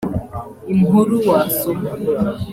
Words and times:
Inkuru 0.73 1.15
wasoma 1.29 1.89